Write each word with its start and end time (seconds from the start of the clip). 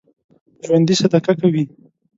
ژوندي 0.65 0.95
صدقه 1.01 1.33
کوي 1.39 1.63